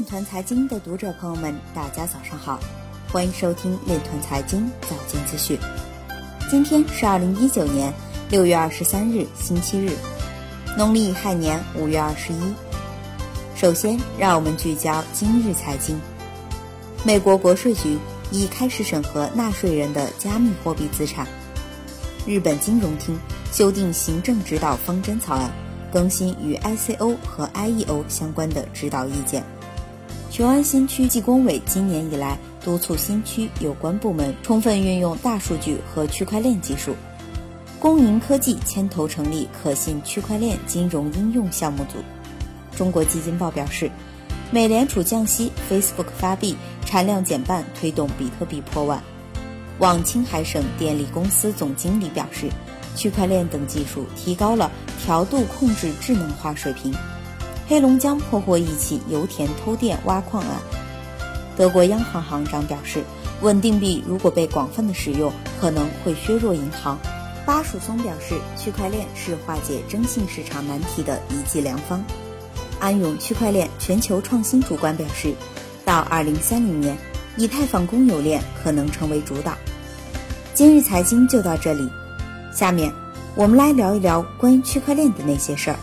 [0.00, 2.58] 链团财经的读者朋友们，大家早上好，
[3.12, 5.58] 欢迎收听链团财经早间资讯。
[6.50, 7.92] 今天是二零一九年
[8.30, 9.92] 六月二十三日，星期日，
[10.74, 12.38] 农历亥年五月二十一。
[13.54, 16.00] 首先，让我们聚焦今日财经。
[17.04, 17.98] 美国国税局
[18.30, 21.26] 已开始审核纳税人的加密货币资产。
[22.26, 23.18] 日本金融厅
[23.52, 25.50] 修订行政指导方针草案，
[25.92, 29.44] 更新与 ICO 和 IEO 相关的指导意见。
[30.30, 36.94] 雄安新区纪工委今年以来督促新区有关部门充分运用大数据和区块链技术。
[37.80, 41.98] 公银科技牵头成立可信区块链金融应用项目组。
[42.76, 43.90] 中国基金报表示，
[44.52, 46.54] 美联储降息，Facebook 发币
[46.86, 49.02] 产量减半，推动比特币破万。
[49.80, 52.48] 网青海省电力公司总经理表示，
[52.94, 54.70] 区块链等技术提高了
[55.02, 56.94] 调度控制智能化水平。
[57.70, 60.60] 黑龙江破获一起油田偷电挖矿案。
[61.56, 63.04] 德国央行行长表示，
[63.42, 66.98] 稳定币如果被广泛的使用，可能会削弱银行。
[67.46, 72.02] 巴曙松表示，区块链是化解征信市场难题的一剂良方。
[72.80, 75.32] 安永区块链全球创新主管表示，
[75.84, 76.98] 到二零三零年，
[77.36, 79.52] 以太坊公有链可能成为主导。
[80.54, 81.88] 今日财经就到这里，
[82.52, 82.92] 下面
[83.36, 85.76] 我们来聊一聊关于区块链的那些事儿。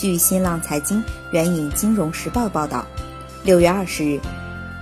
[0.00, 2.86] 据新浪财经援引《金融时报》报道，
[3.44, 4.18] 六月二十日，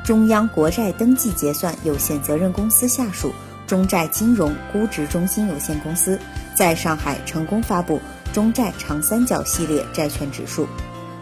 [0.05, 3.33] 中央国债登记结算有限责任公司下属
[3.66, 6.20] 中债金融估值中心有限公司
[6.55, 8.00] 在上海成功发布
[8.33, 10.69] 中债长三角系列债券指数。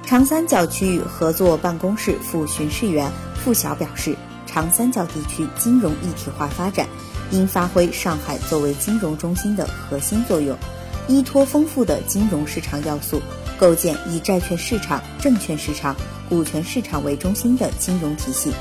[0.04, 6.86] 长三角区域合作办公室副巡视员付晓表示，长三角地区金融一体化发展。
[7.30, 10.54] 应发挥上海作为金融中心的核心作用，
[11.08, 13.20] 依托丰富的金融市场要素，
[13.58, 15.96] 构建以债券市场、证券市场、
[16.28, 18.52] 股权市场为中心的金融体系。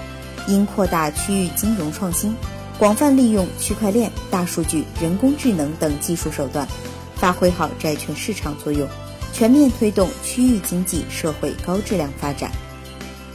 [0.48, 2.36] 应扩大区域金融创新，
[2.78, 6.68] 广泛利用区块链、大数据、人工智能等技术手段，
[7.16, 8.88] 发挥好债券市场作用，
[9.34, 12.52] 全面推动区域经济社会高质量发展。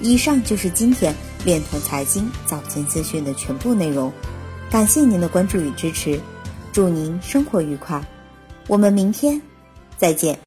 [0.00, 1.12] 以上就是今天
[1.44, 4.12] 链团财经早间资讯的全部内容。
[4.70, 6.20] 感谢您的关注与支持，
[6.72, 8.00] 祝您生活愉快，
[8.68, 9.42] 我们明天
[9.98, 10.38] 再见。